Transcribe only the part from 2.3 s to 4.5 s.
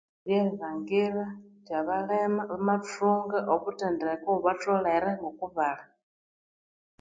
bamathunga obuthendekwa